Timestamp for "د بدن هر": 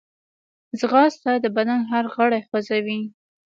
1.43-2.05